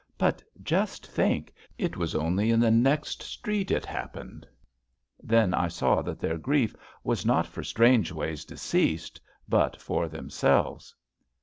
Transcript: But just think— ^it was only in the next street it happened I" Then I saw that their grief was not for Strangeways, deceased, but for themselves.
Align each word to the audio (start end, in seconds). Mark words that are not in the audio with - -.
But 0.17 0.41
just 0.63 1.05
think— 1.05 1.53
^it 1.87 1.95
was 1.95 2.15
only 2.15 2.49
in 2.49 2.59
the 2.59 2.71
next 2.71 3.21
street 3.21 3.69
it 3.69 3.85
happened 3.85 4.47
I" 4.49 4.53
Then 5.29 5.53
I 5.53 5.67
saw 5.67 6.01
that 6.01 6.19
their 6.19 6.39
grief 6.39 6.75
was 7.03 7.23
not 7.23 7.45
for 7.45 7.63
Strangeways, 7.63 8.43
deceased, 8.43 9.21
but 9.47 9.75
for 9.79 10.07
themselves. 10.07 10.95